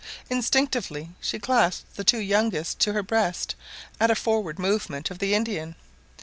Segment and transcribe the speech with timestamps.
[0.31, 3.53] Instinctively she clasped the two youngest to her breast
[3.99, 5.75] at a forward movement of the Indian.